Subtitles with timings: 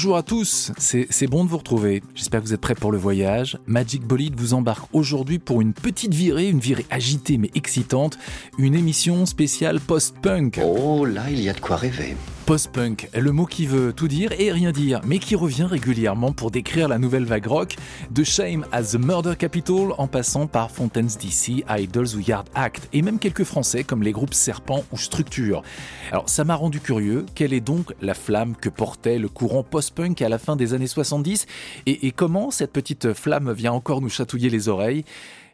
[0.00, 2.02] Bonjour à tous, c'est bon de vous retrouver.
[2.14, 3.58] J'espère que vous êtes prêts pour le voyage.
[3.66, 8.16] Magic Bolide vous embarque aujourd'hui pour une petite virée, une virée agitée mais excitante,
[8.56, 10.58] une émission spéciale post-punk.
[10.64, 12.16] Oh là, il y a de quoi rêver.
[12.46, 16.50] Post-punk, le mot qui veut tout dire et rien dire, mais qui revient régulièrement pour
[16.50, 17.76] décrire la nouvelle vague rock,
[18.10, 22.88] de Shame as the Murder Capital en passant par Fontaines DC, Idols ou Yard Act,
[22.92, 25.62] et même quelques français comme les groupes Serpent ou Structure.
[26.10, 30.20] Alors ça m'a rendu curieux, quelle est donc la flamme que portait le courant post-punk
[30.22, 31.46] à la fin des années 70
[31.86, 35.04] et, et comment cette petite flamme vient encore nous chatouiller les oreilles?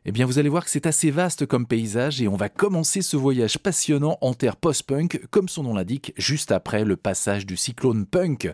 [0.08, 3.02] Eh bien, vous allez voir que c'est assez vaste comme paysage et on va commencer
[3.02, 7.56] ce voyage passionnant en terre post-punk, comme son nom l'indique, juste après le passage du
[7.56, 8.52] cyclone punk,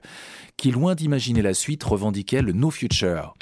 [0.57, 3.35] qui, loin d'imaginer la suite, revendiquait le No Future.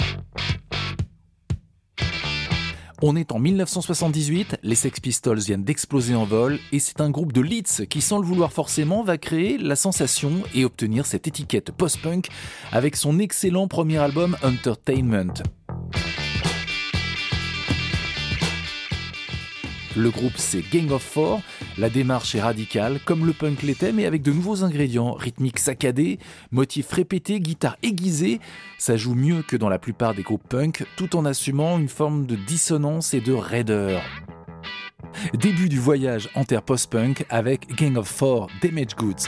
[3.00, 7.33] On est en 1978, les Sex Pistols viennent d'exploser en vol et c'est un groupe
[7.33, 11.70] de Leeds qui, sans le vouloir forcément, va créer la sensation et obtenir cette étiquette
[11.70, 12.27] post-punk
[12.72, 15.44] avec son excellent premier album Entertainment.
[20.01, 21.43] Le groupe c'est Gang of Four,
[21.77, 26.19] la démarche est radicale comme le punk l'était mais avec de nouveaux ingrédients, rythmiques saccadés,
[26.53, 28.41] motifs répétés, guitare aiguisée,
[28.78, 32.25] ça joue mieux que dans la plupart des groupes punk tout en assumant une forme
[32.25, 34.01] de dissonance et de raideur.
[35.34, 39.27] Début du voyage en terre post-punk avec Gang of Four Damage Goods.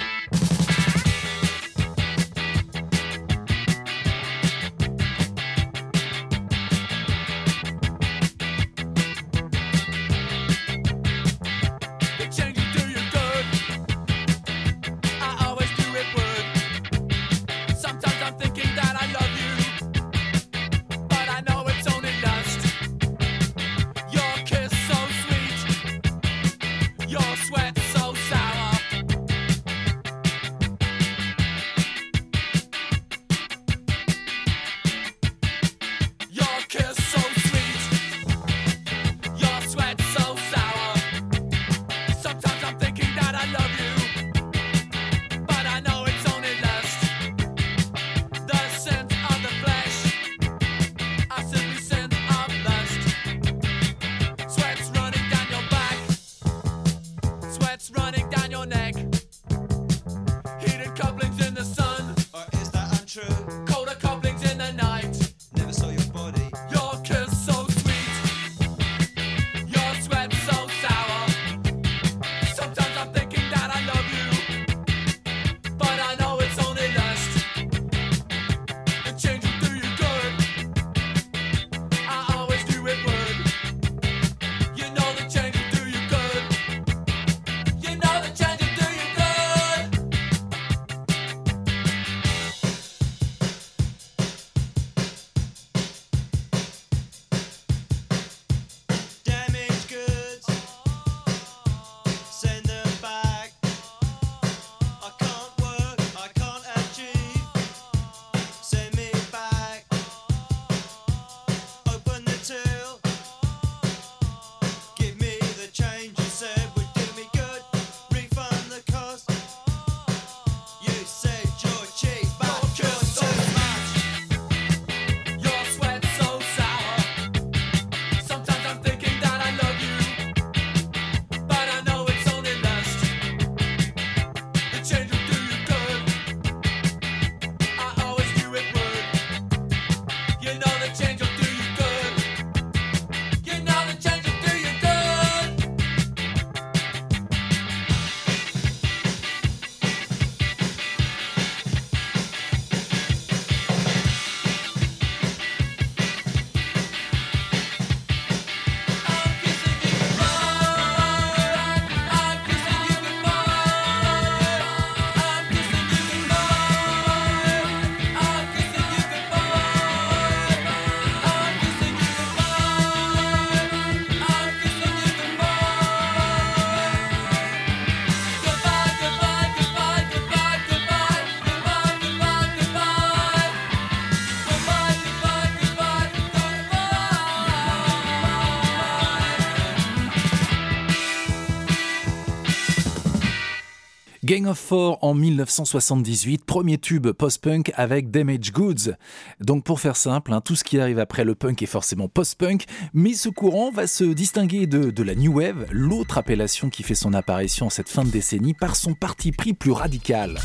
[194.32, 198.94] Gang of Four en 1978, premier tube post-punk avec Damage Goods.
[199.40, 202.64] Donc pour faire simple, hein, tout ce qui arrive après le punk est forcément post-punk,
[202.94, 206.94] mais ce courant va se distinguer de, de la New Wave, l'autre appellation qui fait
[206.94, 210.38] son apparition en cette fin de décennie, par son parti pris plus radical.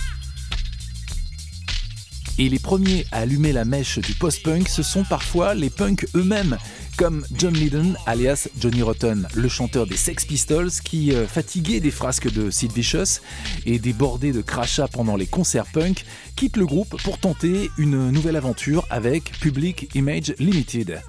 [2.39, 6.57] Et les premiers à allumer la mèche du post-punk, ce sont parfois les punks eux-mêmes,
[6.95, 11.89] comme John Lydon, alias Johnny Rotten, le chanteur des Sex Pistols, qui, euh, fatigué des
[11.89, 13.21] frasques de Sid Vicious
[13.65, 16.05] et des bordées de crachats pendant les concerts punk,
[16.35, 21.01] quitte le groupe pour tenter une nouvelle aventure avec Public Image Limited.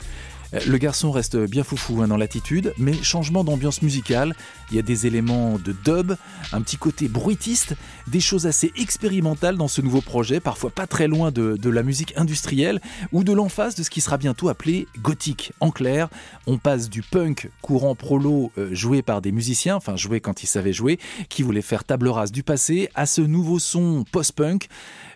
[0.54, 4.34] Euh, le garçon reste bien foufou hein, dans l'attitude, mais changement d'ambiance musicale.
[4.70, 6.14] Il y a des éléments de dub,
[6.52, 7.74] un petit côté bruitiste,
[8.06, 12.14] des choses assez expérimentales dans ce nouveau projet, parfois pas très loin de, la musique
[12.16, 12.80] industrielle
[13.12, 15.52] ou de l'emphase de ce qui sera bientôt appelé gothique.
[15.60, 16.08] En clair,
[16.46, 20.46] on passe du punk courant prolo euh, joué par des musiciens, enfin joué quand ils
[20.46, 20.98] savaient jouer,
[21.28, 24.68] qui voulaient faire table rase du passé, à ce nouveau son post-punk.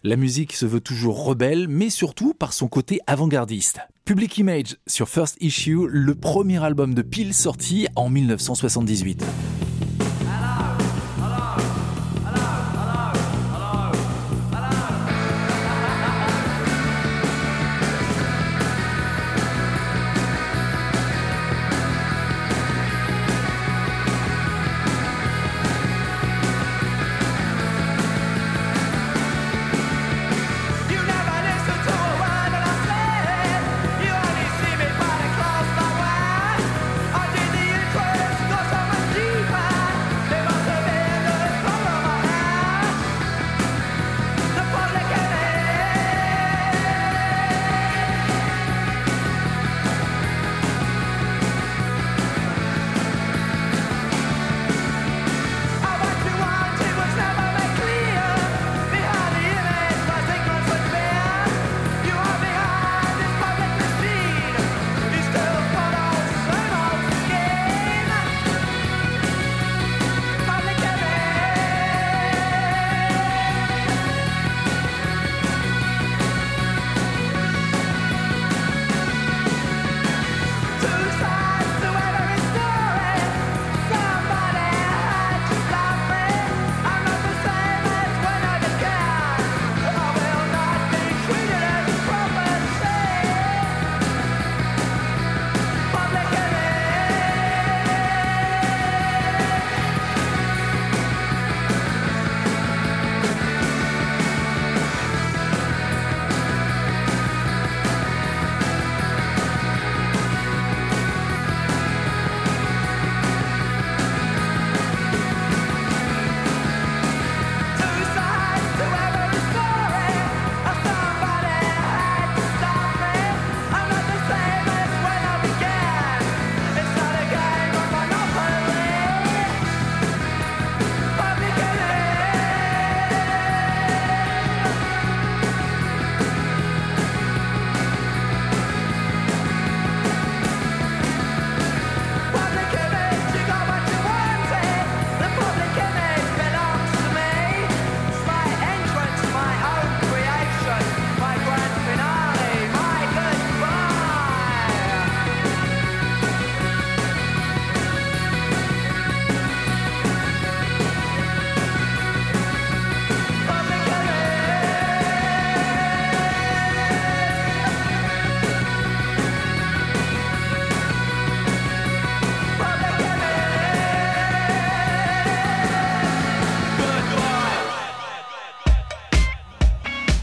[0.04, 3.78] La musique se veut toujours rebelle, mais surtout par son côté avant-gardiste.
[4.04, 9.24] Public Image sur First Issue, le premier album de Peel sorti en 1978.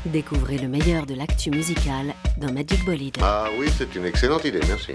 [0.06, 3.18] Découvrez le meilleur de l'actu musical dans Magic Bolide.
[3.22, 4.94] Ah oui, c'est une excellente idée, merci.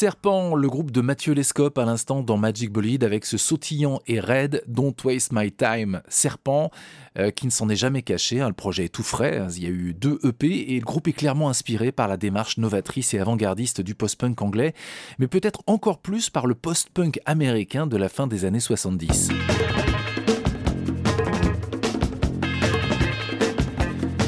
[0.00, 4.18] Serpent, le groupe de Mathieu Lescope à l'instant dans Magic Bolide avec ce sautillant et
[4.18, 6.00] raide Don't Waste My Time.
[6.08, 6.70] Serpent,
[7.18, 9.62] euh, qui ne s'en est jamais caché, hein, le projet est tout frais, hein, il
[9.62, 13.12] y a eu deux EP et le groupe est clairement inspiré par la démarche novatrice
[13.12, 14.72] et avant-gardiste du post-punk anglais,
[15.18, 19.28] mais peut-être encore plus par le post-punk américain de la fin des années 70.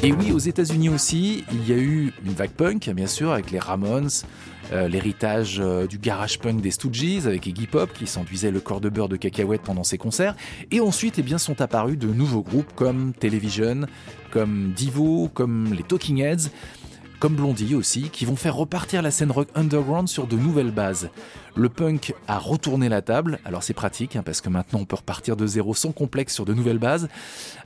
[0.04, 3.52] Et oui, aux États-Unis aussi, il y a eu une vague punk, bien sûr, avec
[3.52, 4.10] les Ramones,
[4.72, 8.80] euh, l'héritage euh, du garage punk des Stooges avec Iggy Pop qui s'enduisait le corps
[8.80, 10.34] de beurre de cacahuète pendant ses concerts.
[10.70, 13.86] Et ensuite, eh bien, sont apparus de nouveaux groupes comme Television,
[14.30, 16.50] comme Divo, comme les Talking Heads
[17.22, 21.08] comme Blondie aussi, qui vont faire repartir la scène rock underground sur de nouvelles bases.
[21.54, 24.96] Le punk a retourné la table, alors c'est pratique, hein, parce que maintenant on peut
[24.96, 27.08] repartir de zéro sans complexe sur de nouvelles bases,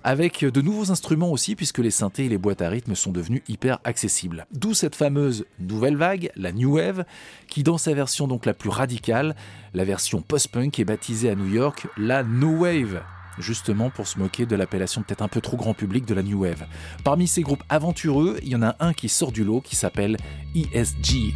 [0.05, 3.41] avec de nouveaux instruments aussi, puisque les synthés et les boîtes à rythme sont devenus
[3.49, 4.45] hyper accessibles.
[4.53, 7.07] D'où cette fameuse nouvelle vague, la New Wave,
[7.49, 9.35] qui dans sa version donc la plus radicale,
[9.73, 13.01] la version post-punk est baptisée à New York la No Wave
[13.38, 16.43] justement pour se moquer de l'appellation peut-être un peu trop grand public de la New
[16.43, 16.66] Wave.
[17.05, 20.16] Parmi ces groupes aventureux, il y en a un qui sort du lot qui s'appelle
[20.55, 21.35] ESG.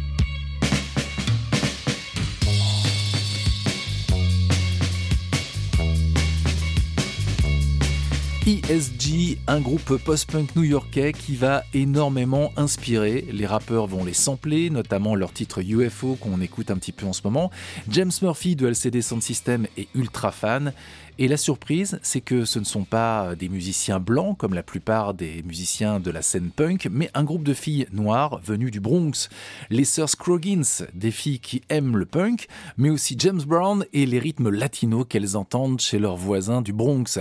[8.47, 13.27] ESG, un groupe post-punk new-yorkais qui va énormément inspirer.
[13.31, 17.13] Les rappeurs vont les sampler, notamment leur titre UFO qu'on écoute un petit peu en
[17.13, 17.51] ce moment.
[17.87, 20.73] James Murphy de LCD Sound System est ultra fan.
[21.19, 25.13] Et la surprise, c'est que ce ne sont pas des musiciens blancs comme la plupart
[25.13, 29.29] des musiciens de la scène punk, mais un groupe de filles noires venues du Bronx.
[29.69, 34.17] Les sœurs Scroggins, des filles qui aiment le punk, mais aussi James Brown et les
[34.17, 37.19] rythmes latinos qu'elles entendent chez leurs voisins du Bronx.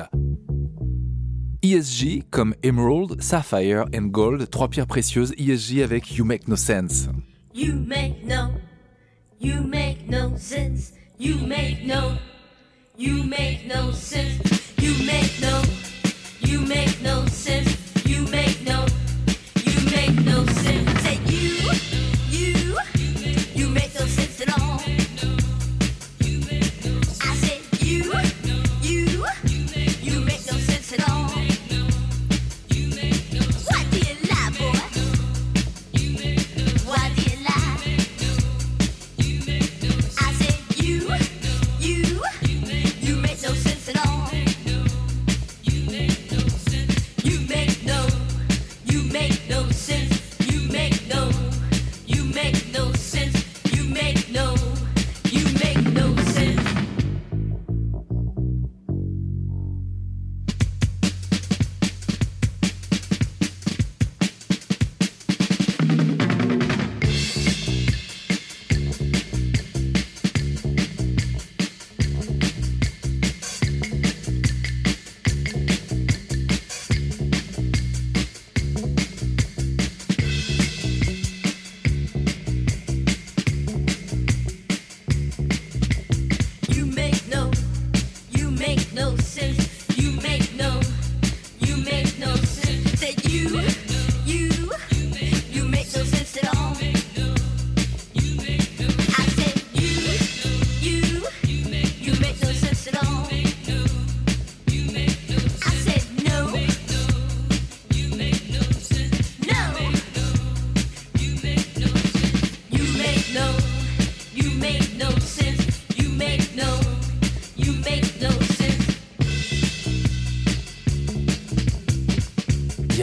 [1.70, 7.08] ESG comme Emerald, Sapphire and Gold, trois pierres précieuses ESG avec You Make No Sense.
[7.54, 8.50] You make no,
[9.38, 12.16] you make no sense, you make no,
[12.98, 14.40] you make no sense,
[14.82, 15.62] you make no,
[16.40, 17.79] you make no sense,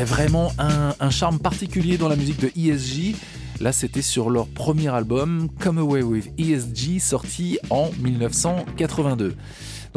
[0.06, 3.16] vraiment un, charme particulier dans la musique de ESG.
[3.60, 9.36] Là, c'était sur leur premier album, Come Away with ESG, sorti en 1982.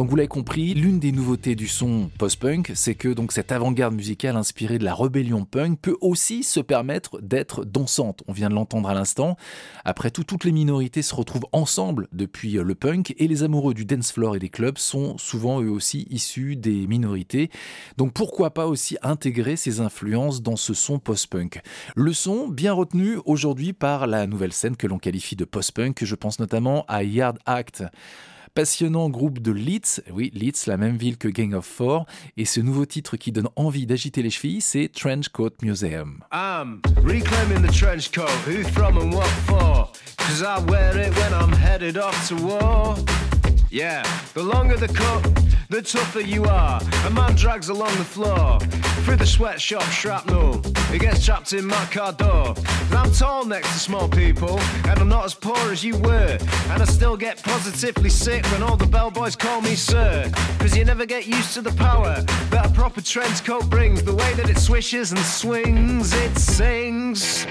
[0.00, 3.94] Donc vous l'avez compris, l'une des nouveautés du son post-punk, c'est que donc cette avant-garde
[3.94, 8.22] musicale inspirée de la rébellion punk peut aussi se permettre d'être dansante.
[8.26, 9.36] On vient de l'entendre à l'instant.
[9.84, 13.84] Après tout, toutes les minorités se retrouvent ensemble depuis le punk et les amoureux du
[13.84, 17.50] dance floor et des clubs sont souvent eux aussi issus des minorités.
[17.98, 21.60] Donc pourquoi pas aussi intégrer ces influences dans ce son post-punk?
[21.94, 26.14] Le son bien retenu aujourd'hui par la nouvelle scène que l'on qualifie de post-punk, je
[26.14, 27.84] pense notamment à Yard Act
[28.54, 32.60] passionnant groupe de Leeds, oui Leeds, la même ville que Gang of Four, et ce
[32.60, 36.20] nouveau titre qui donne envie d'agiter les chevilles, c'est Trench Coat Museum.
[43.72, 44.02] Yeah,
[44.34, 45.22] the longer the cut,
[45.68, 46.80] the tougher you are.
[47.06, 48.58] A man drags along the floor
[49.04, 50.60] through the sweatshop shrapnel.
[50.90, 52.56] He gets trapped in my car door.
[52.56, 56.36] And I'm tall next to small people, and I'm not as poor as you were.
[56.70, 60.28] And I still get positively sick when all the bellboys call me sir.
[60.58, 64.02] Cause you never get used to the power that a proper trench coat brings.
[64.02, 67.46] The way that it swishes and swings, it sings.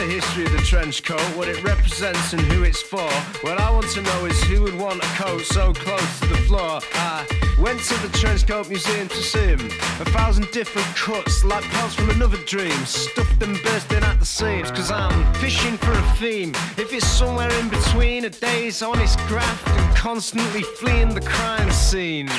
[0.00, 3.10] The history of the trench coat, what it represents and who it's for.
[3.42, 6.38] What I want to know is who would want a coat so close to the
[6.48, 6.80] floor.
[6.94, 7.26] I
[7.60, 9.60] went to the trench coat museum to see him.
[10.00, 12.72] A thousand different cuts, like parts from another dream.
[12.86, 16.52] Stuffed and bursting at the seams, cause I'm fishing for a theme.
[16.78, 22.30] If it's somewhere in between a day's honest graft and constantly fleeing the crime scene.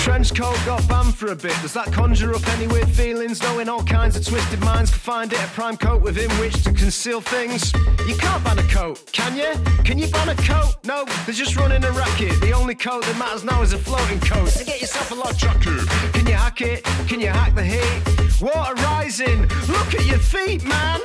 [0.00, 1.54] Trench coat got banned for a bit.
[1.60, 3.42] Does that conjure up any weird feelings?
[3.42, 6.72] Knowing all kinds of twisted minds can find it a prime coat within which to
[6.72, 7.72] conceal things.
[8.06, 9.52] You can't ban a coat, can you?
[9.84, 10.76] Can you ban a coat?
[10.84, 12.40] No, they're just running a racket.
[12.40, 14.48] The only coat that matters now is a floating coat.
[14.48, 15.86] So get yourself a log jacket.
[16.14, 16.82] Can you hack it?
[17.06, 18.40] Can you hack the heat?
[18.40, 19.42] Water rising.
[19.68, 21.00] Look at your feet, man.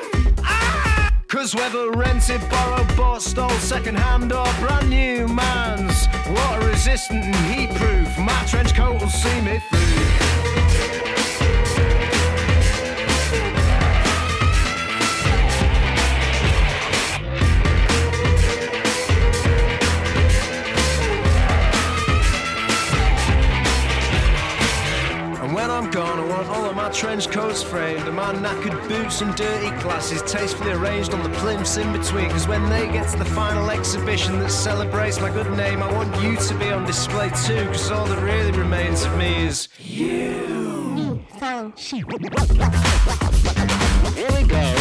[1.27, 7.35] Cause whether rented, borrowed, bought, stole, second hand or brand new man's Water resistant and
[7.47, 10.04] heat proof, my trench coat will see me through
[26.95, 31.75] trench coats framed, a man knackered boots and dirty glasses tastefully arranged on the plimps
[31.75, 32.29] in between.
[32.29, 36.15] Cause when they get to the final exhibition that celebrates my good name, I want
[36.23, 41.19] you to be on display too, cause all that really remains of me is you.
[41.75, 42.05] Here
[44.31, 44.75] we go.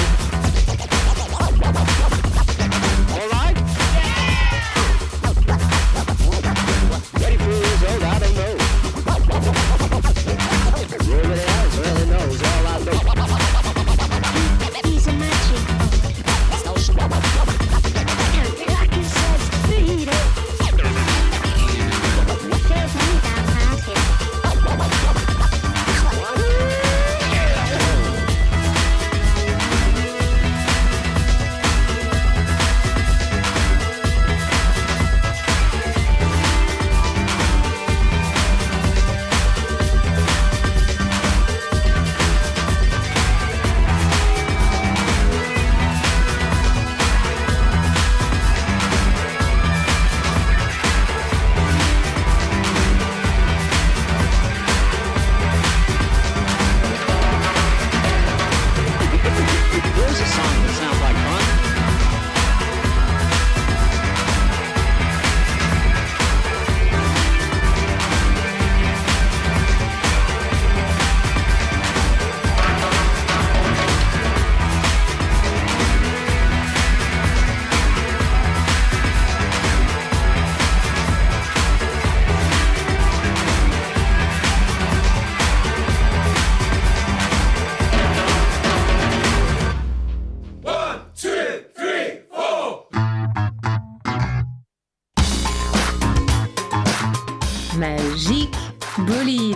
[7.20, 8.54] Ready for years old, I don't know.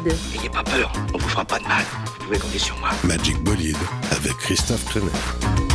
[0.05, 1.85] N'ayez pas peur, on vous fera pas de mal.
[2.21, 2.91] Vous pouvez compter sur moi.
[3.05, 3.77] Magic Bolide
[4.13, 5.68] avec Christophe Kremer.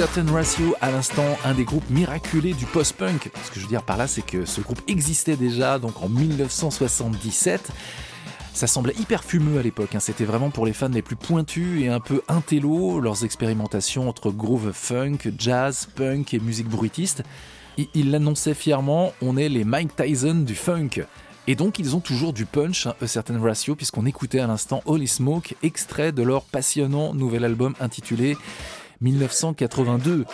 [0.00, 3.30] Certain Ratio à l'instant, un des groupes miraculés du post-punk.
[3.44, 6.08] Ce que je veux dire par là, c'est que ce groupe existait déjà donc en
[6.08, 7.70] 1977.
[8.54, 10.00] Ça semblait hyper fumeux à l'époque, hein.
[10.00, 14.30] c'était vraiment pour les fans les plus pointus et un peu intello, leurs expérimentations entre
[14.30, 17.22] groove funk, jazz, punk et musique bruitiste.
[17.76, 21.04] Ils l'annonçaient fièrement, on est les Mike Tyson du funk.
[21.46, 25.08] Et donc ils ont toujours du punch, un certain ratio, puisqu'on écoutait à l'instant Holy
[25.08, 28.38] Smoke, extrait de leur passionnant nouvel album intitulé
[29.00, 30.24] 1982.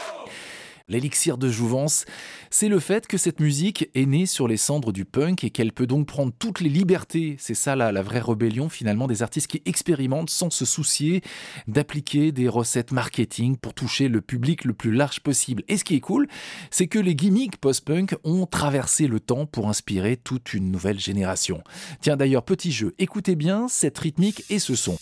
[0.89, 2.05] L'élixir de jouvence,
[2.49, 5.73] c'est le fait que cette musique est née sur les cendres du punk et qu'elle
[5.73, 7.35] peut donc prendre toutes les libertés.
[7.41, 11.23] C'est ça la, la vraie rébellion finalement des artistes qui expérimentent sans se soucier
[11.67, 15.65] d'appliquer des recettes marketing pour toucher le public le plus large possible.
[15.67, 16.29] Et ce qui est cool,
[16.71, 21.65] c'est que les gimmicks post-punk ont traversé le temps pour inspirer toute une nouvelle génération.
[22.01, 24.97] Tiens d'ailleurs, petit jeu, écoutez bien cette rythmique et ce son.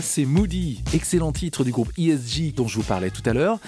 [0.00, 3.58] C'est Moody, excellent titre du groupe ESG dont je vous parlais tout à l'heure.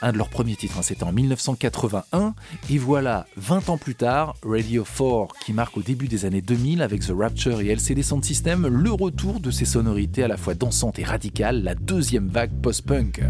[0.00, 2.34] Un de leurs premiers titres, hein, c'était en 1981.
[2.70, 6.80] Et voilà, 20 ans plus tard, Radio 4, qui marque au début des années 2000
[6.80, 10.54] avec The Rapture et LCD Sound System, le retour de ces sonorités à la fois
[10.54, 13.20] dansantes et radicales, la deuxième vague post-punk.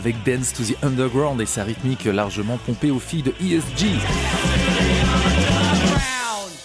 [0.00, 3.86] Avec Dance to the Underground et sa rythmique largement pompée aux filles de ESG.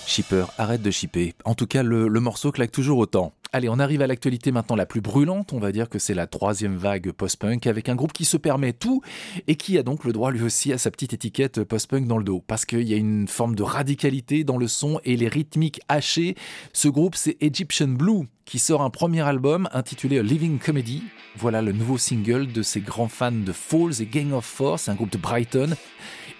[0.08, 1.34] Shipper, arrête de shipper.
[1.44, 3.34] En tout cas, le, le morceau claque toujours autant.
[3.52, 5.52] Allez, on arrive à l'actualité maintenant la plus brûlante.
[5.52, 8.72] On va dire que c'est la troisième vague post-punk avec un groupe qui se permet
[8.72, 9.02] tout
[9.48, 12.24] et qui a donc le droit lui aussi à sa petite étiquette post-punk dans le
[12.24, 12.42] dos.
[12.48, 16.36] Parce qu'il y a une forme de radicalité dans le son et les rythmiques hachées.
[16.72, 21.04] Ce groupe, c'est Egyptian Blue qui sort un premier album intitulé Living Comedy.
[21.36, 24.96] Voilà le nouveau single de ses grands fans de Falls et Gang of Force, un
[24.96, 25.76] groupe de Brighton.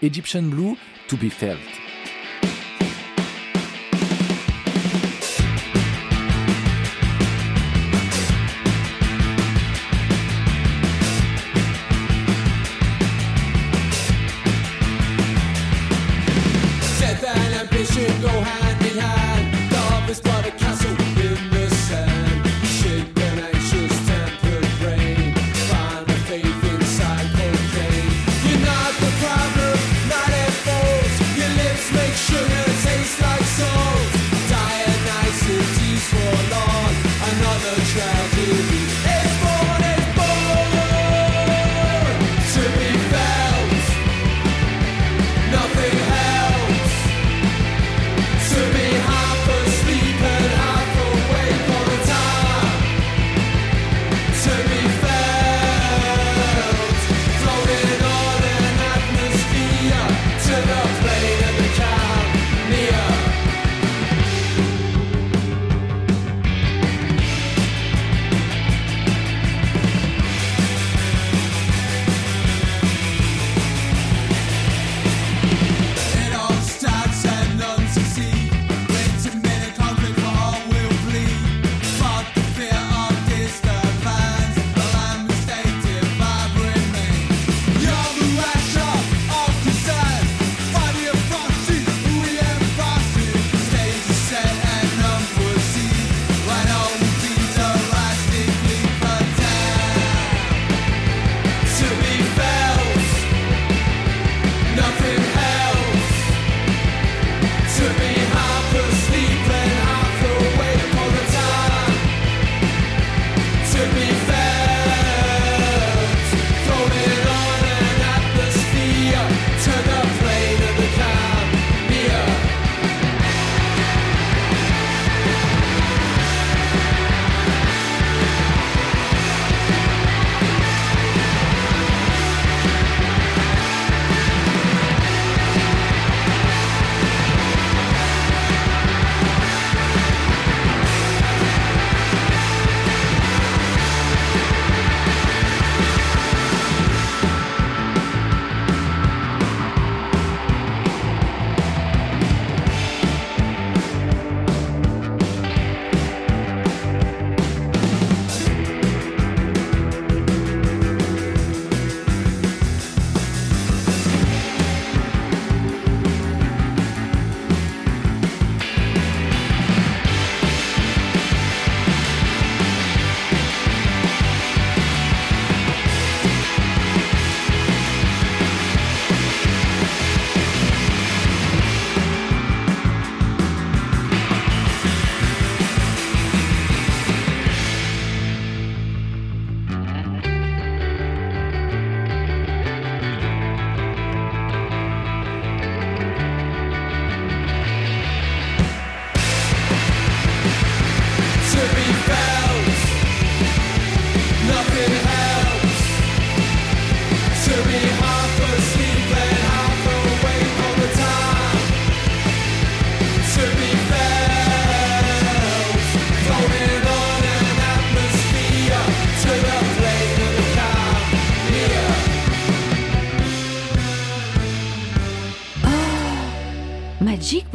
[0.02, 1.85] Egyptian Blue, To Be Felt.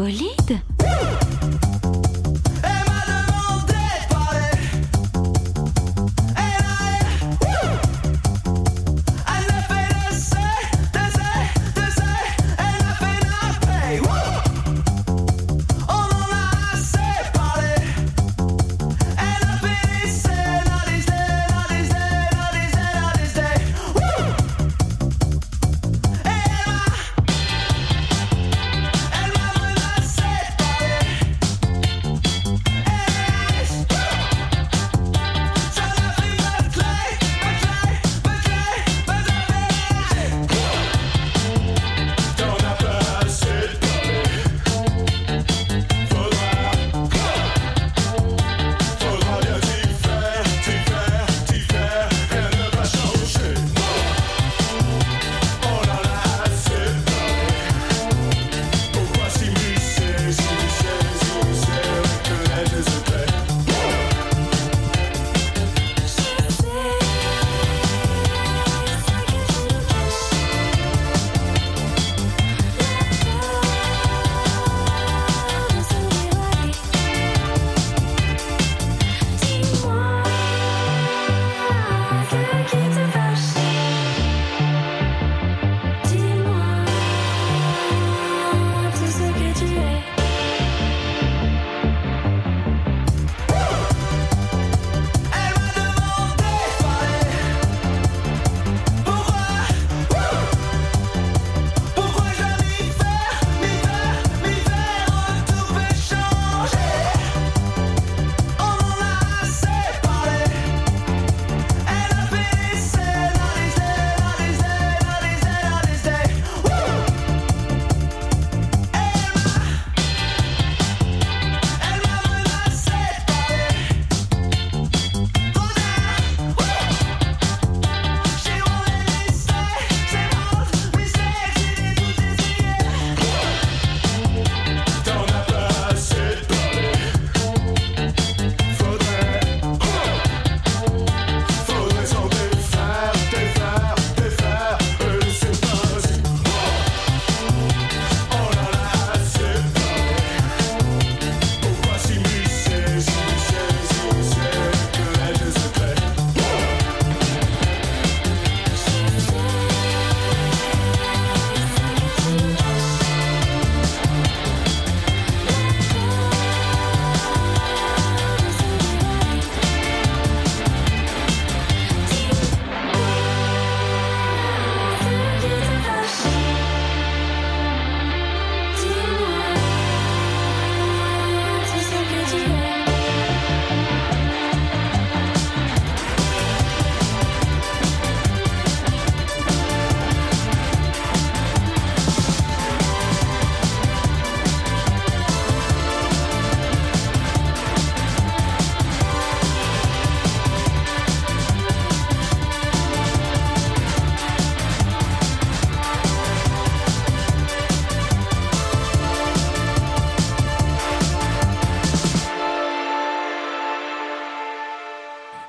[0.00, 0.62] Bolide?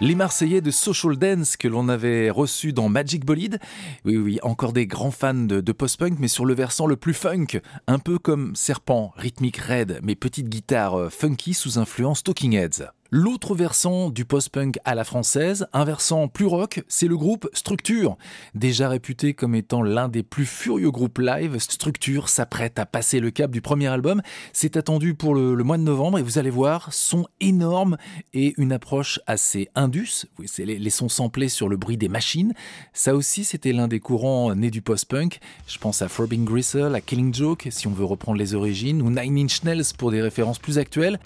[0.03, 3.59] Les Marseillais de Social Dance que l'on avait reçus dans Magic Bolide.
[4.03, 7.13] Oui, oui, encore des grands fans de, de post-punk, mais sur le versant le plus
[7.13, 7.61] funk.
[7.85, 12.87] Un peu comme Serpent, rythmique raide, mais petite guitare euh, funky sous influence Talking Heads.
[13.13, 18.15] L'autre versant du post-punk à la française, un versant plus rock, c'est le groupe Structure.
[18.55, 23.29] Déjà réputé comme étant l'un des plus furieux groupes live, Structure s'apprête à passer le
[23.29, 24.21] cap du premier album.
[24.53, 27.97] C'est attendu pour le, mois de novembre et vous allez voir, son énorme
[28.33, 30.25] et une approche assez indus.
[30.45, 32.53] C'est les, les sons samplés sur le bruit des machines.
[32.93, 35.41] Ça aussi, c'était l'un des courants nés du post-punk.
[35.67, 39.09] Je pense à Throbbing Gristle, à Killing Joke, si on veut reprendre les origines, ou
[39.09, 41.19] Nine Inch Nails pour des références plus actuelles.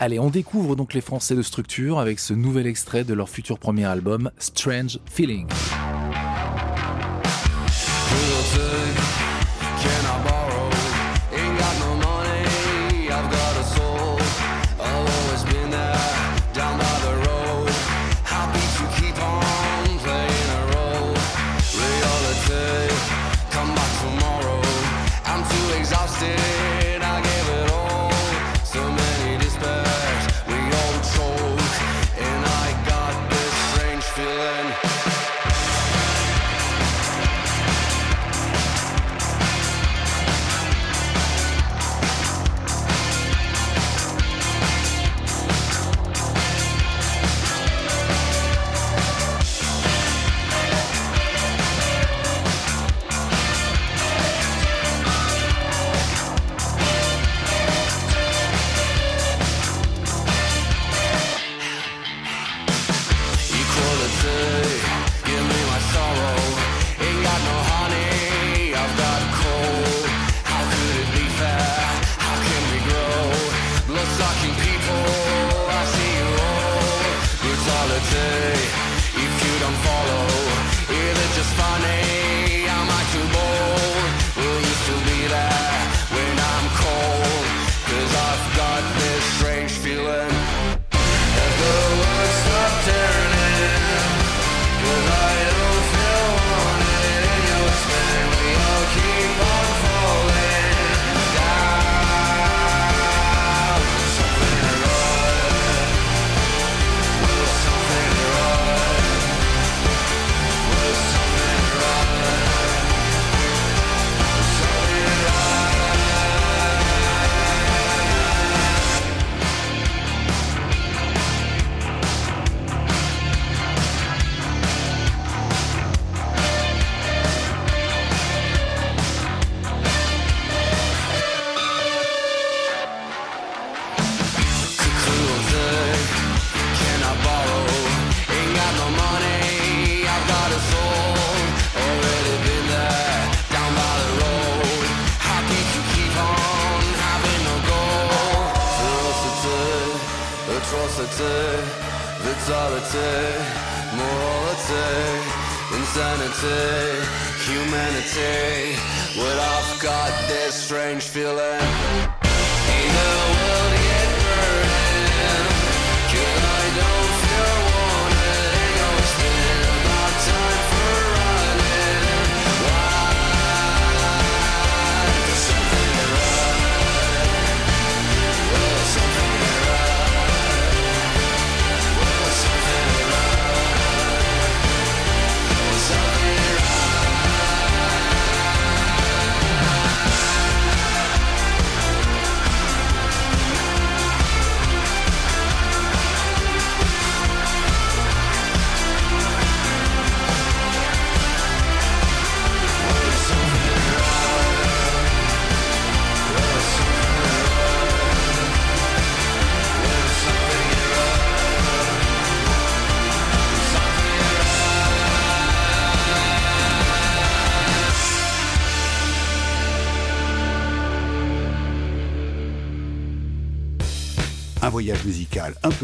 [0.00, 3.58] Allez, on découvre donc les Français de structure avec ce nouvel extrait de leur futur
[3.58, 5.48] premier album, Strange Feeling.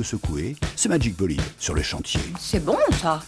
[0.04, 2.20] Secoué, c'est Magic Bolide sur le chantier.
[2.38, 3.22] C'est bon ça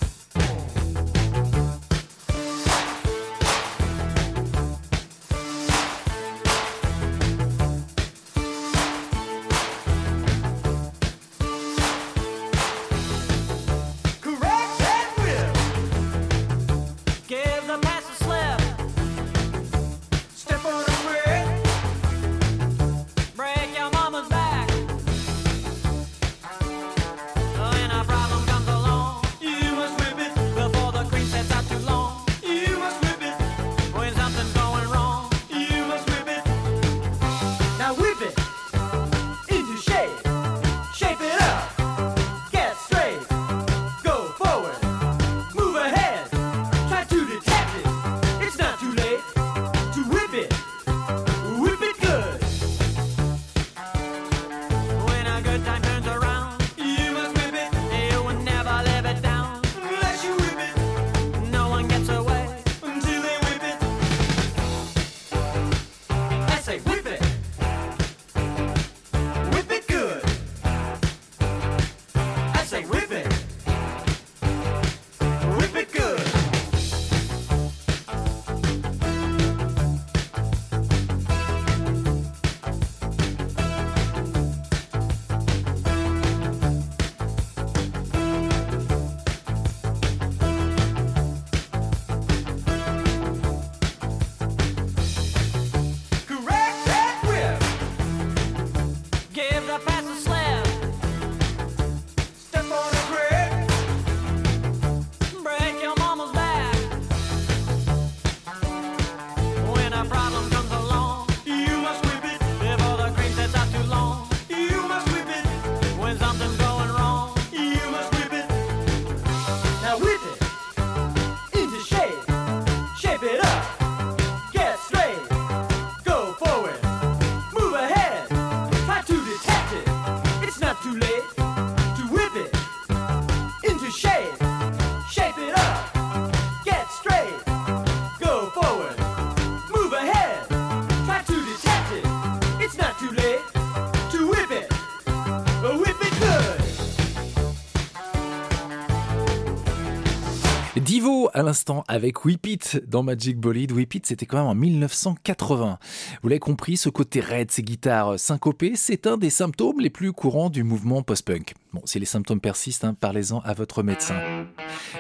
[150.76, 153.72] Divo à l'instant avec Whip It dans Magic Bolide.
[153.72, 155.78] Whip It c'était quand même en 1980.
[156.22, 160.12] Vous l'avez compris, ce côté raid, ces guitares syncopées, c'est un des symptômes les plus
[160.12, 161.54] courants du mouvement post-punk.
[161.72, 164.16] Bon, si les symptômes persistent, hein, parlez-en à votre médecin.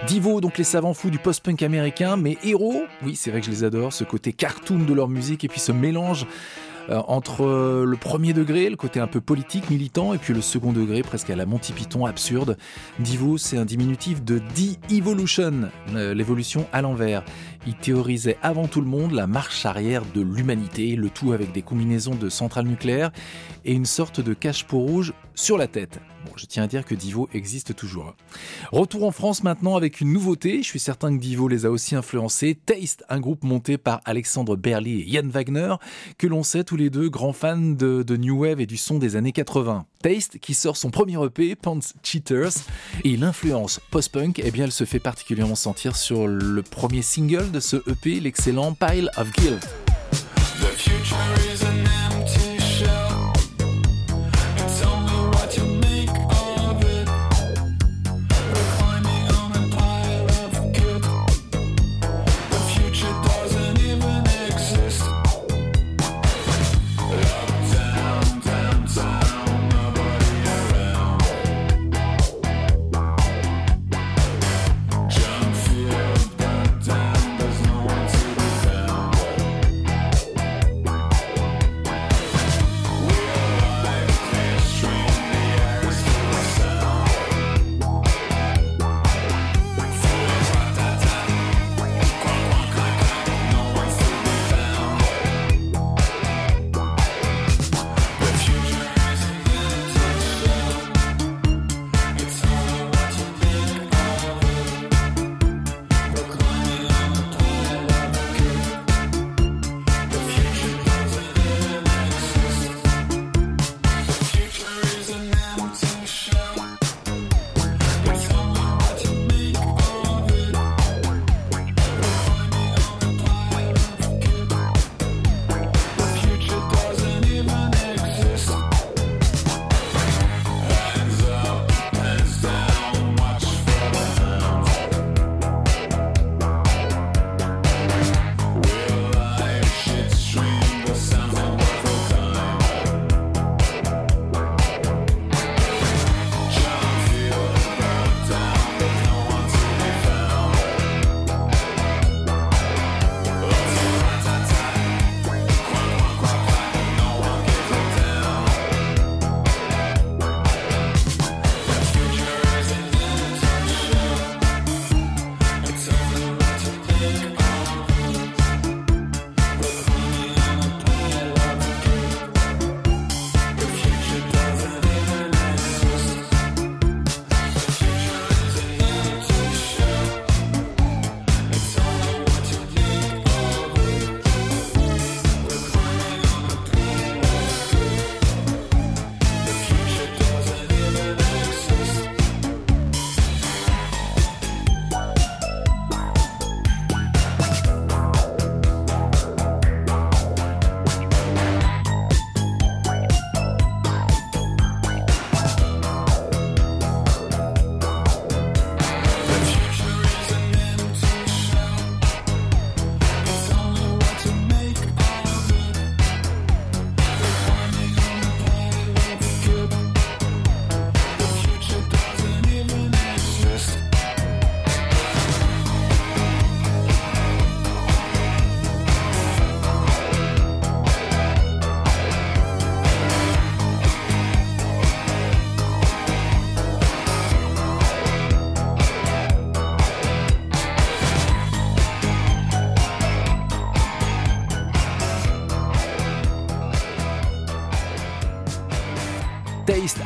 [0.06, 3.50] Divo, donc les savants fous du post-punk américain, mais héros, oui c'est vrai que je
[3.50, 6.26] les adore, ce côté cartoon de leur musique et puis ce mélange
[6.88, 10.72] entre euh, le premier degré, le côté un peu politique, militant, et puis le second
[10.72, 12.56] degré, presque à la Monty Python absurde.
[12.98, 17.24] Divo, c'est un diminutif de De-Evolution, euh, l'évolution à l'envers.
[17.66, 21.62] Il théorisait avant tout le monde la marche arrière de l'humanité, le tout avec des
[21.62, 23.10] combinaisons de centrales nucléaires
[23.64, 25.98] et une sorte de cache-peau rouge sur la tête.
[26.24, 28.14] Bon, je tiens à dire que Divo existe toujours.
[28.72, 30.62] Retour en France maintenant avec une nouveauté.
[30.62, 32.56] Je suis certain que Divo les a aussi influencés.
[32.66, 35.74] Taste, un groupe monté par Alexandre Berly et Yann Wagner,
[36.18, 39.14] que l'on sait tous les deux grands fans de, New Wave et du son des
[39.14, 39.86] années 80.
[40.06, 42.52] Taste qui sort son premier EP, Pants Cheaters,
[43.02, 47.58] et l'influence post-punk, eh bien, elle se fait particulièrement sentir sur le premier single de
[47.58, 49.66] ce EP, l'excellent Pile of Guilt.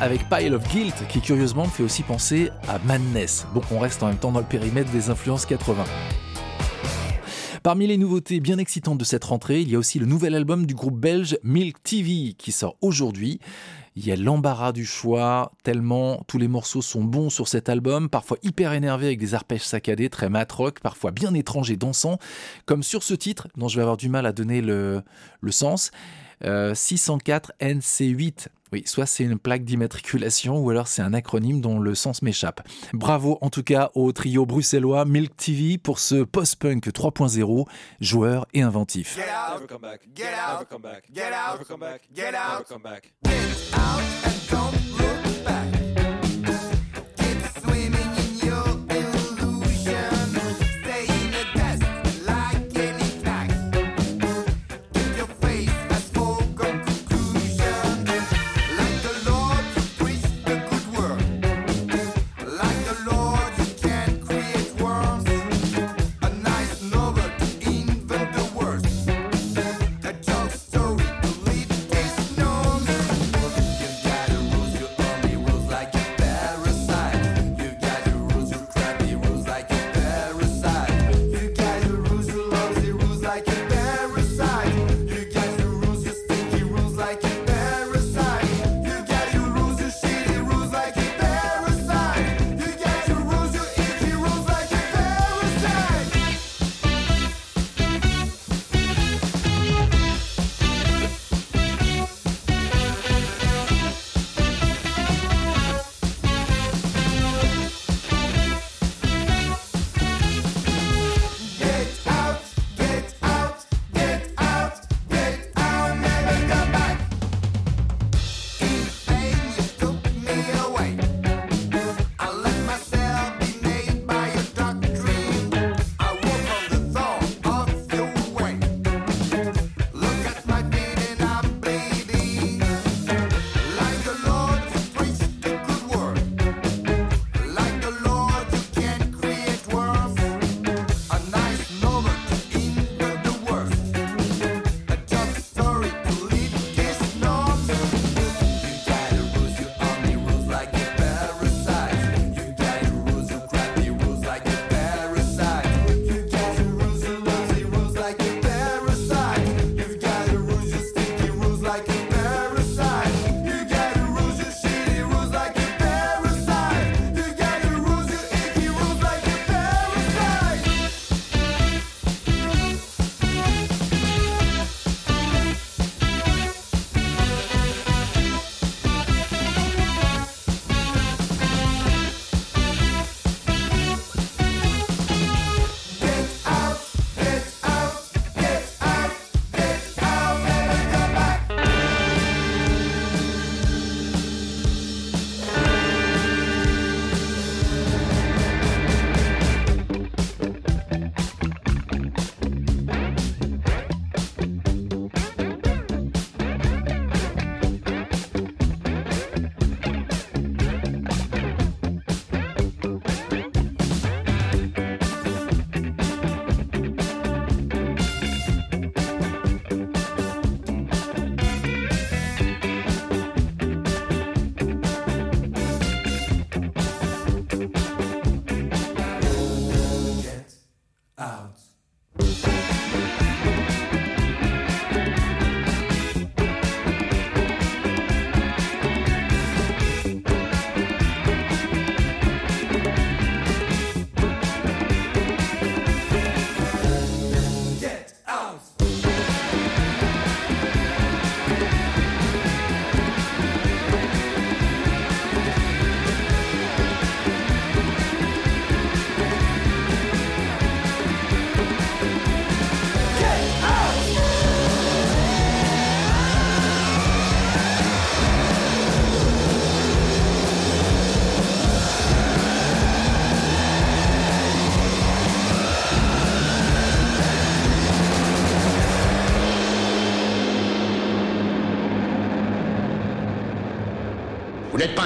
[0.01, 3.45] Avec Pile of Guilt qui curieusement me fait aussi penser à Madness.
[3.53, 5.83] Bon, on reste en même temps dans le périmètre des influences 80.
[7.61, 10.65] Parmi les nouveautés bien excitantes de cette rentrée, il y a aussi le nouvel album
[10.65, 13.39] du groupe belge Milk TV qui sort aujourd'hui.
[13.95, 18.09] Il y a l'embarras du choix, tellement tous les morceaux sont bons sur cet album,
[18.09, 22.17] parfois hyper énervés avec des arpèges saccadés, très mat rock, parfois bien étranges et dansants,
[22.65, 25.03] comme sur ce titre dont je vais avoir du mal à donner le
[25.51, 25.91] sens.
[26.73, 28.47] 604 NC8.
[28.73, 32.61] Oui, soit c'est une plaque d'immatriculation ou alors c'est un acronyme dont le sens m'échappe.
[32.93, 37.67] Bravo en tout cas au trio bruxellois Milk TV pour ce post-punk 3.0,
[37.99, 39.17] joueur et inventif.
[39.17, 40.07] Get out, come back.
[40.15, 41.03] Get out, come back.
[41.13, 42.01] Get out, come back.
[42.15, 43.11] Get out, come back.
[43.25, 45.80] Get out and don't look back.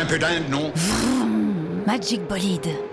[0.06, 0.72] Un peu dingue, non
[1.88, 2.85] Magic Bolide.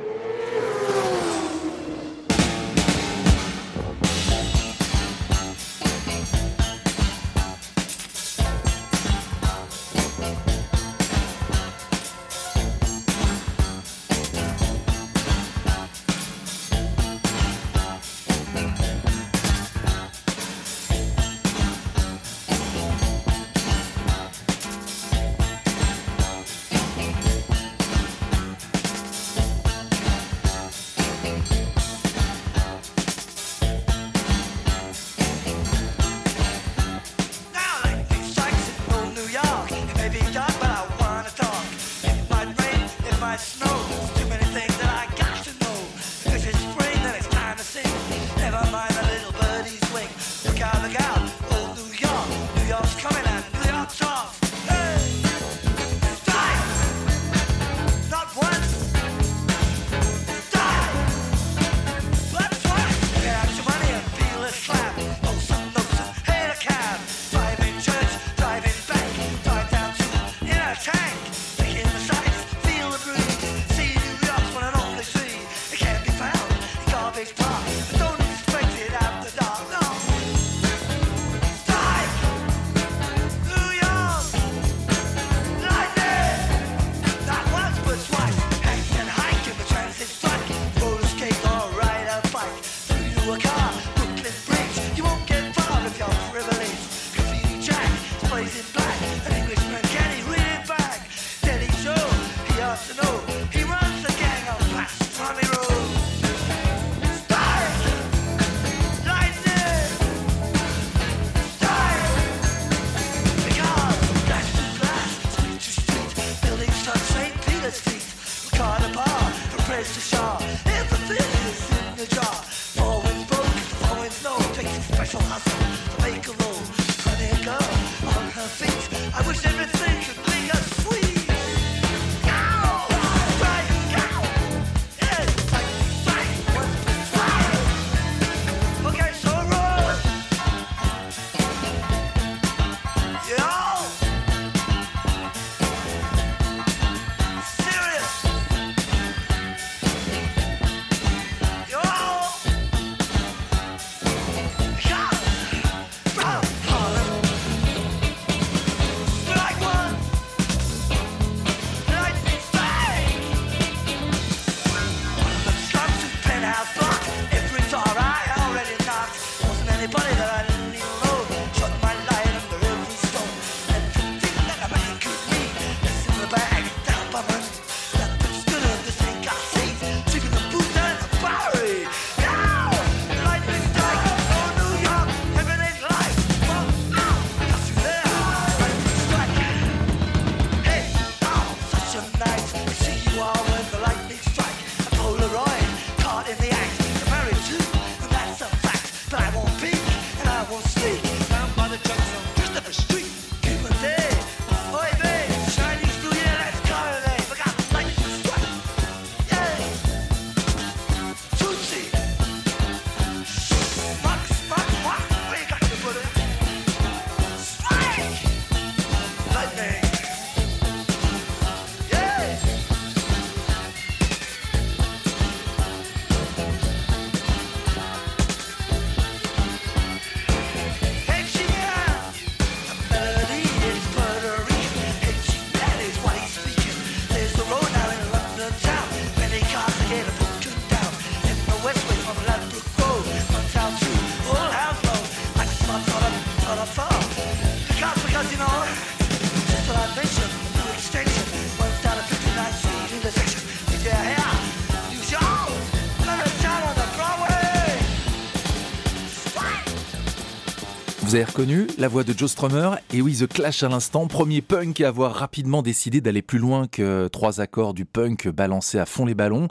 [261.13, 264.41] Vous avez reconnu la voix de Joe Strummer Et oui, The Clash à l'instant, premier
[264.41, 268.87] punk à avoir rapidement décidé d'aller plus loin que trois accords du punk balancés à
[268.87, 269.49] fond les ballons.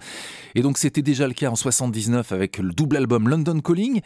[0.55, 4.01] Et donc c'était déjà le cas en 79 avec le double album London Calling,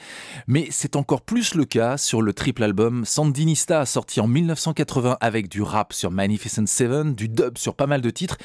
[0.47, 5.47] mais c'est encore plus le cas sur le triple album Sandinista sorti en 1980 avec
[5.47, 8.35] du rap sur Magnificent Seven, du dub sur pas mal de titres,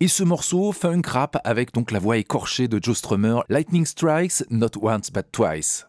[0.00, 4.42] et ce morceau funk rap avec donc la voix écorchée de Joe Strummer, Lightning Strikes,
[4.50, 5.86] Not Once But Twice.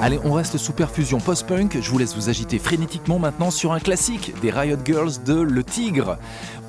[0.00, 1.78] Allez, on reste sous perfusion post-punk.
[1.80, 5.62] Je vous laisse vous agiter frénétiquement maintenant sur un classique des Riot Girls de Le
[5.62, 6.18] Tigre.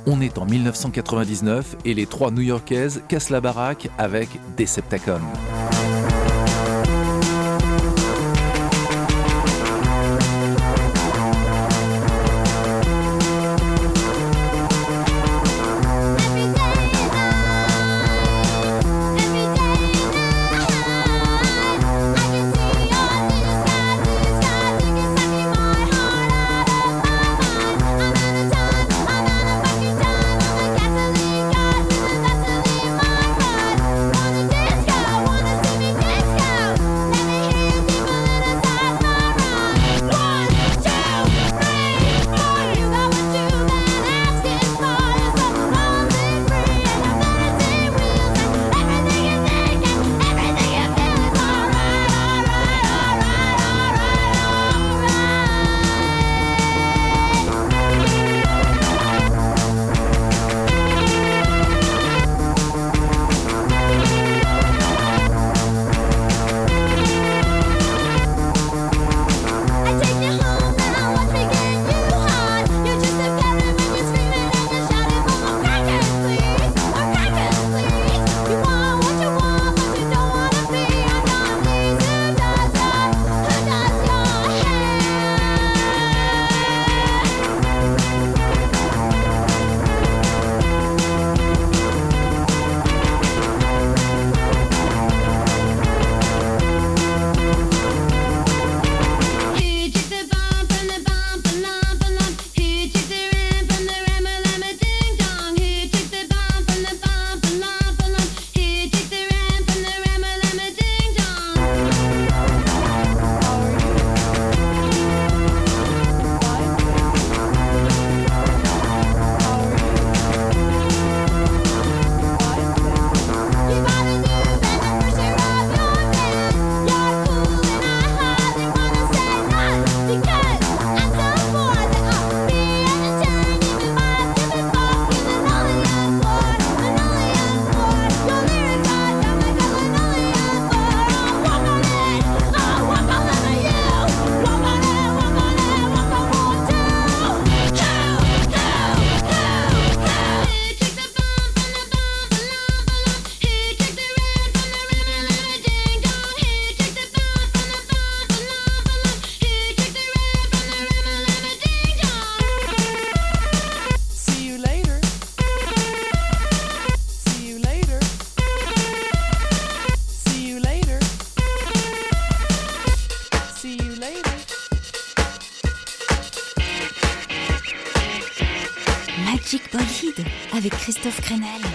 [0.05, 5.21] On est en 1999 et les trois New-Yorkaises cassent la baraque avec Deceptacon.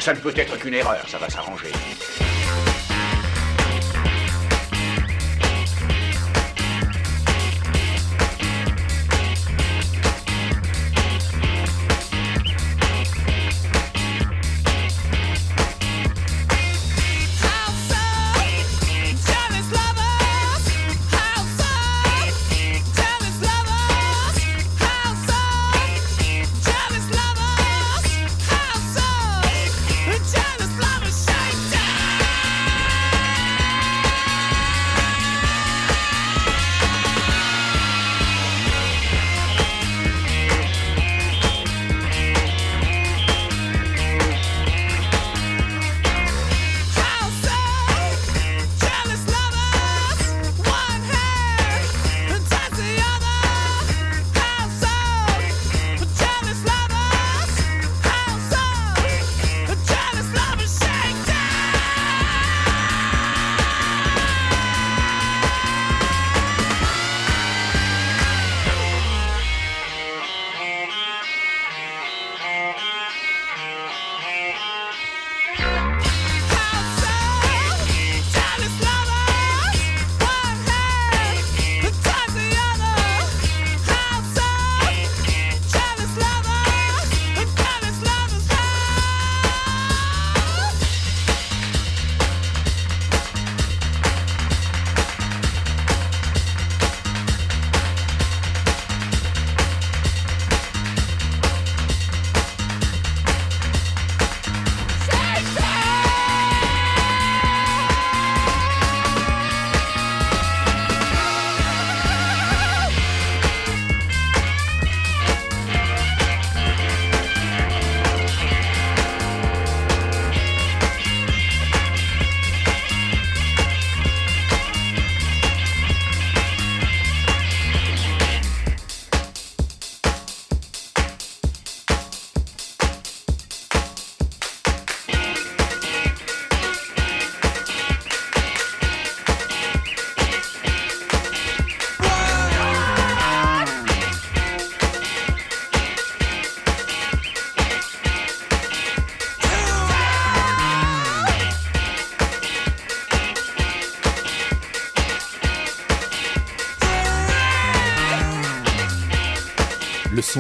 [0.09, 1.71] Ça ne peut être qu'une erreur, ça va s'arranger.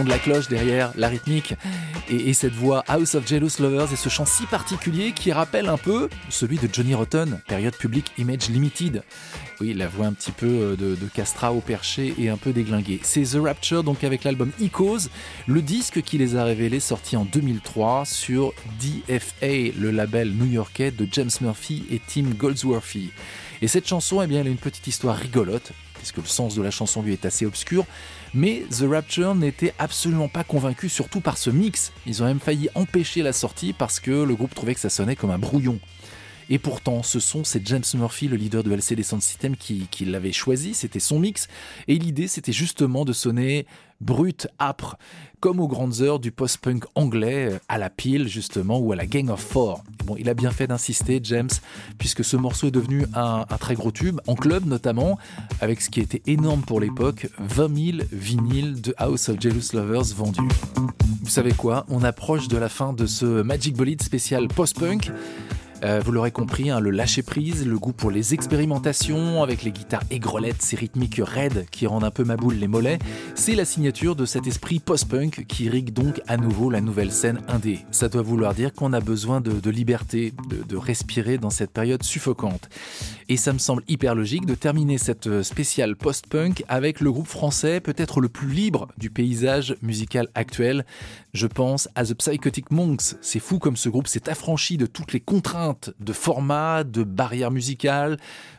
[0.05, 1.55] De la cloche derrière, la rythmique,
[2.09, 5.77] et, cette voix House of Jealous Lovers et ce chant si particulier qui rappelle un
[5.77, 9.03] peu celui de Johnny Rotten, période public Image Limited.
[9.61, 13.01] Oui, la voix un petit peu euh, de, Castra au perché et un peu déglinguée.
[13.03, 15.09] C'est The Rapture, donc avec l'album Echoes,
[15.47, 21.09] le disque qui les a révélés sorti en 2003 sur DFA, le label new-yorkais de
[21.11, 23.11] James Murphy et Tim Goldsworthy.
[23.61, 26.63] Et cette chanson, eh bien, elle a une petite histoire rigolote, puisque le sens de
[26.63, 27.85] la chanson lui est assez obscur,
[28.35, 31.93] mais The Rapture n'était absolument pas convaincu, surtout par ce mix.
[32.07, 35.16] Ils ont même failli empêcher la sortie parce que le groupe trouvait que ça sonnait
[35.16, 35.79] comme un brouillon.
[36.51, 40.07] Et pourtant, ce son, c'est James Murphy, le leader de LCD Sound System, qui, qui
[40.07, 41.47] l'avait choisi, c'était son mix.
[41.89, 43.66] Et l'idée, c'était justement de sonner
[44.01, 44.97] brut, âpre,
[45.41, 49.07] comme aux grandes heures du post-punk anglais, euh, à la pile justement, ou à la
[49.07, 49.84] Gang of Four.
[50.05, 51.51] Bon, il a bien fait d'insister, James,
[51.99, 55.18] puisque ce morceau est devenu un, un, très gros tube, en club notamment,
[55.61, 60.14] avec ce qui était énorme pour l'époque, 20 000 vinyles de House of Jealous Lovers
[60.16, 60.49] vendus.
[61.22, 61.84] Vous savez quoi?
[61.89, 65.12] On approche de la fin de ce Magic Bolide spécial post-punk.
[65.85, 70.03] Euh, vous l'aurez compris, hein, le lâcher-prise, le goût pour les expérimentations, avec les guitares
[70.11, 72.99] aigrelettes, ces rythmiques raides qui rendent un peu ma boule les mollets,
[73.35, 77.43] c'est la signature de cet esprit post-punk qui irrigue donc à nouveau la nouvelle scène
[77.49, 77.81] indé.
[77.93, 82.03] Ça doit vouloir dire qu'on a besoin de, liberté, de, de, respirer dans cette période
[82.03, 82.68] suffocante.
[83.29, 87.81] Et ça me semble hyper logique de terminer cette spéciale post-punk avec le groupe français
[87.81, 90.85] peut-être le plus libre du paysage musical actuel.
[91.35, 93.16] Je pense à The Psychotic Monks.
[93.20, 95.68] C'est fou comme ce groupe s'est affranchi de toutes les contraintes
[95.99, 98.19] de format, de barrières musicales,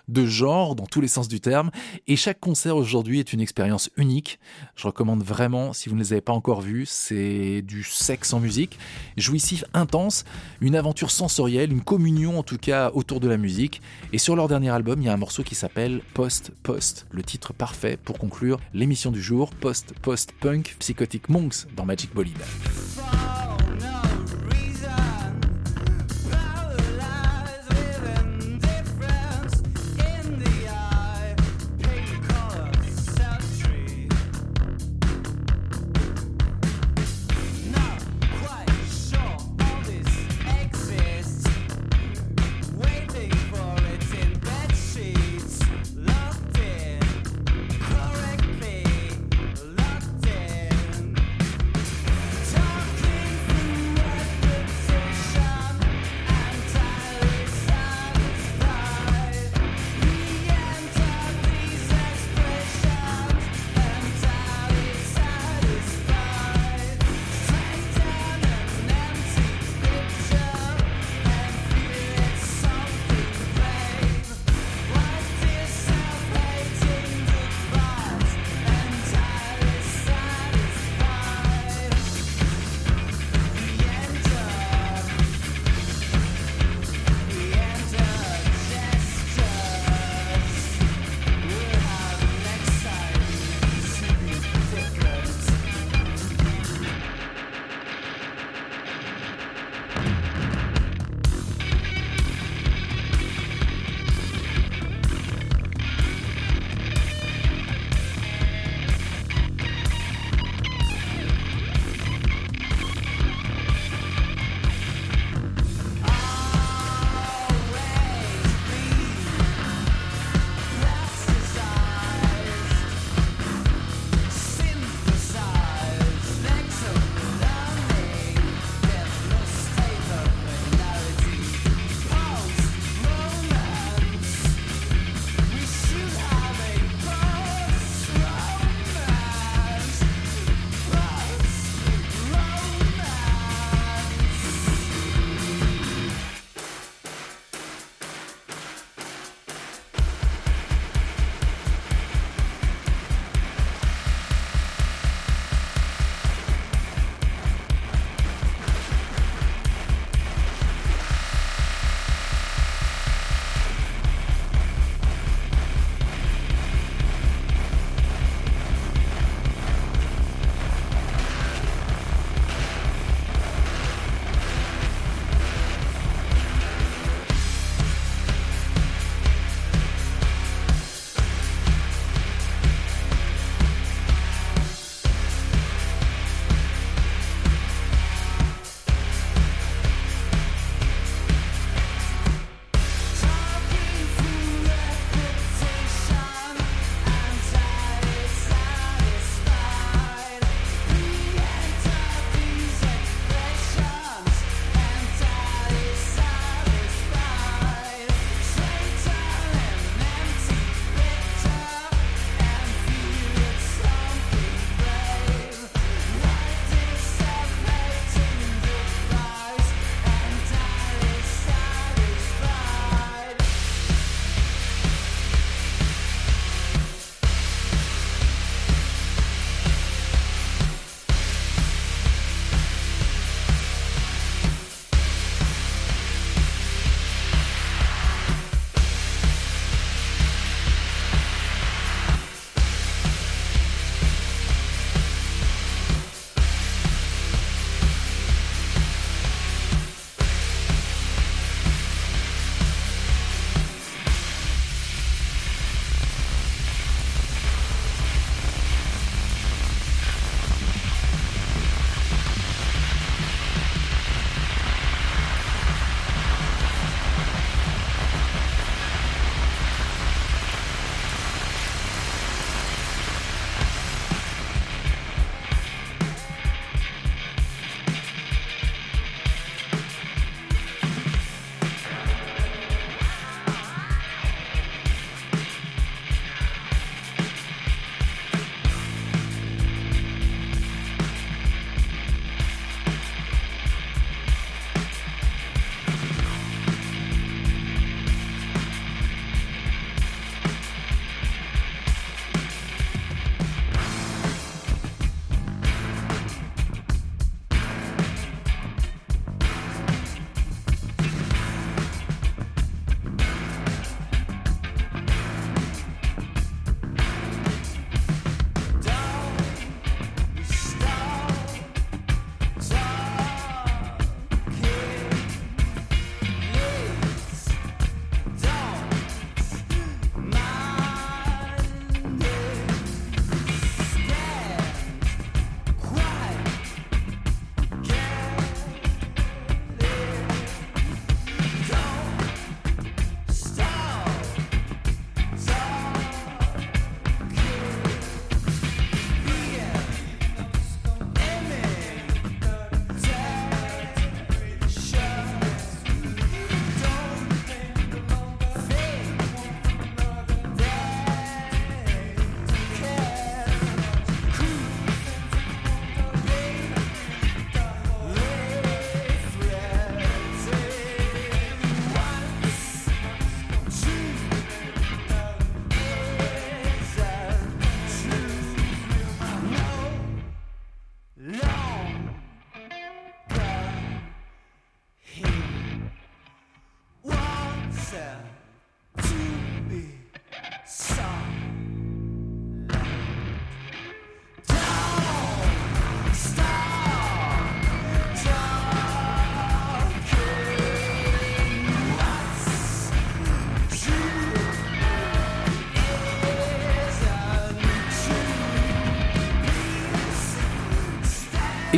[0.09, 1.71] de genre dans tous les sens du terme.
[2.07, 4.39] Et chaque concert aujourd'hui est une expérience unique.
[4.75, 8.39] Je recommande vraiment, si vous ne les avez pas encore vus, c'est du sexe en
[8.39, 8.77] musique,
[9.17, 10.25] jouissif intense,
[10.61, 13.81] une aventure sensorielle, une communion en tout cas autour de la musique.
[14.11, 17.23] Et sur leur dernier album, il y a un morceau qui s'appelle Post Post, le
[17.23, 22.37] titre parfait pour conclure l'émission du jour, Post Post Punk Psychotic Monks dans Magic Bolide.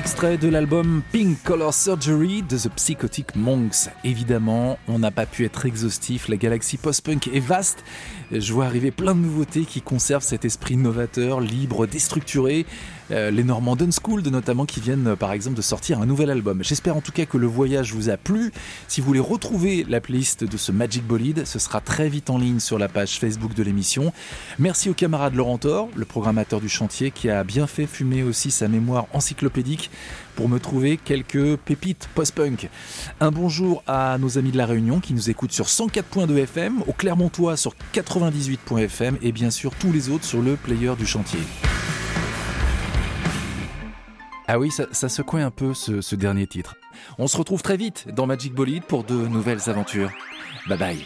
[0.02, 3.92] Extrait de l'album Pink Color Surgery de The Psychotic Monks.
[4.04, 7.84] Évidemment, on n'a pas pu être exhaustif, la galaxie post-punk est vaste.
[8.32, 12.66] Je vois arriver plein de nouveautés qui conservent cet esprit novateur, libre, déstructuré.
[13.12, 16.64] Euh, les Normands School notamment qui viennent euh, par exemple de sortir un nouvel album.
[16.64, 18.52] J'espère en tout cas que le voyage vous a plu.
[18.88, 22.38] Si vous voulez retrouver la playlist de ce Magic Bolide, ce sera très vite en
[22.38, 24.14] ligne sur la page Facebook de l'émission.
[24.60, 28.50] Merci au camarade Laurent Thor, le programmateur du chantier, qui a bien fait fumer aussi
[28.52, 29.92] sa mémoire encyclopédique
[30.36, 32.70] pour me trouver quelques pépites post-punk.
[33.20, 36.94] Un bonjour à nos amis de la Réunion qui nous écoutent sur 104.2 FM, au
[36.94, 41.40] Clermontois sur 98.fm et bien sûr tous les autres sur le player du chantier.
[44.54, 46.76] Ah oui, ça, secouait un peu ce, ce dernier titre.
[47.18, 50.12] On se retrouve très vite dans Magic Bolide pour de nouvelles aventures.
[50.68, 51.06] Bye bye.